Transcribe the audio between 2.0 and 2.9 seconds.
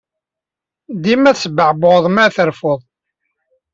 mi ara terfud.